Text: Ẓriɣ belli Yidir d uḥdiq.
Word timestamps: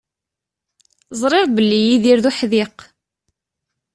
Ẓriɣ 1.21 1.45
belli 1.55 1.79
Yidir 1.81 2.19
d 2.23 2.25
uḥdiq. 2.29 2.77